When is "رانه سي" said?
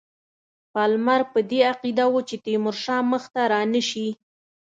3.51-4.07